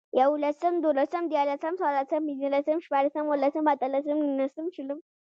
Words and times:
ېولسم، 0.19 0.73
دولسم، 0.85 1.23
ديارلسم، 1.31 1.73
څوارلسم، 1.79 2.21
پنځلسم، 2.29 2.77
شپاړسم، 2.85 3.23
اوولسم، 3.27 3.63
اتلسم، 3.73 4.17
نولسم، 4.27 4.65
شلم 4.75 4.99